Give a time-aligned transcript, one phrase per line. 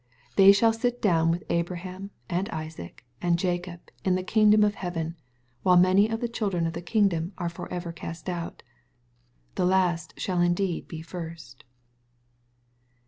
[0.35, 5.15] They shall sit down with Abraham, and Isaac, and Jacob in the kingdom of heaven,
[5.61, 8.63] while many of the children of the kingdom are for ever cast out."
[9.61, 11.65] The last shall indeed be first."